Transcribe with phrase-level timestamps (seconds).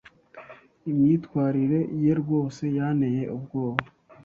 [0.91, 3.81] Imyitwarire ye rwose yanteye ubwoba.